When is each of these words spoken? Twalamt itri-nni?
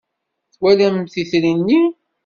Twalamt 0.53 1.13
itri-nni? 1.21 1.81